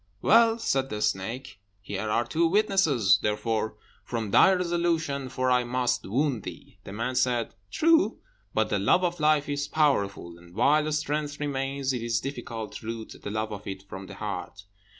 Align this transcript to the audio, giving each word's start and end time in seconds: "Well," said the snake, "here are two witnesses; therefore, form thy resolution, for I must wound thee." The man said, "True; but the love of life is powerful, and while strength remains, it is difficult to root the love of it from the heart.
"Well," 0.23 0.57
said 0.57 0.89
the 0.89 0.99
snake, 0.99 1.59
"here 1.79 2.09
are 2.09 2.25
two 2.25 2.47
witnesses; 2.47 3.19
therefore, 3.21 3.75
form 4.03 4.31
thy 4.31 4.51
resolution, 4.53 5.29
for 5.29 5.51
I 5.51 5.63
must 5.63 6.07
wound 6.07 6.41
thee." 6.41 6.79
The 6.85 6.91
man 6.91 7.13
said, 7.13 7.53
"True; 7.69 8.17
but 8.51 8.69
the 8.71 8.79
love 8.79 9.03
of 9.03 9.19
life 9.19 9.47
is 9.47 9.67
powerful, 9.67 10.39
and 10.39 10.55
while 10.55 10.91
strength 10.91 11.39
remains, 11.39 11.93
it 11.93 12.01
is 12.01 12.19
difficult 12.19 12.71
to 12.77 12.87
root 12.87 13.15
the 13.21 13.29
love 13.29 13.51
of 13.53 13.67
it 13.67 13.83
from 13.87 14.07
the 14.07 14.15
heart. 14.15 14.63